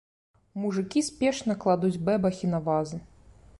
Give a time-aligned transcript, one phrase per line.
[0.63, 2.97] Мужыкі спешна кладуць бэбахі на вазы.